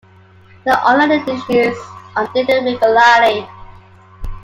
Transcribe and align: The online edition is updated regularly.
The 0.65 0.83
online 0.83 1.11
edition 1.11 1.55
is 1.57 1.77
updated 2.15 2.65
regularly. 2.65 3.47